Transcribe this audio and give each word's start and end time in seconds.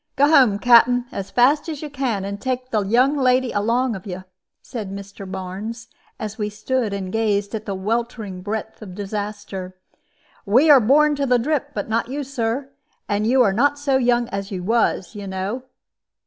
"Go 0.15 0.29
home, 0.29 0.57
Captain, 0.57 1.05
as 1.11 1.29
fast 1.29 1.69
as 1.69 1.83
you 1.83 1.89
can, 1.91 2.25
and 2.25 2.41
take 2.41 2.71
the 2.71 2.81
young 2.81 3.15
lady 3.15 3.51
along 3.51 3.95
of 3.95 4.07
you," 4.07 4.23
said 4.59 4.89
Mr. 4.91 5.31
Barnes, 5.31 5.89
as 6.19 6.39
we 6.39 6.49
stood 6.49 6.91
and 6.91 7.11
gazed 7.13 7.53
at 7.53 7.67
the 7.67 7.75
weltering 7.75 8.41
breadth 8.41 8.81
of 8.81 8.95
disaster. 8.95 9.77
"We 10.43 10.71
are 10.71 10.79
born 10.81 11.15
to 11.17 11.27
the 11.27 11.37
drip, 11.37 11.73
but 11.75 11.87
not 11.87 12.07
you, 12.07 12.23
Sir; 12.23 12.71
and 13.07 13.27
you 13.27 13.43
are 13.43 13.53
not 13.53 13.77
so 13.77 13.97
young 13.97 14.27
as 14.29 14.49
you 14.49 14.63
was, 14.63 15.13
you 15.13 15.27
know." 15.27 15.65